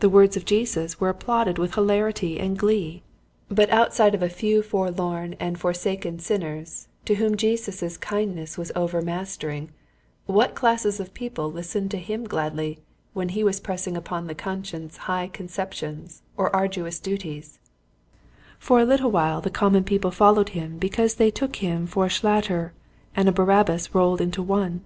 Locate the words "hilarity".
1.76-2.38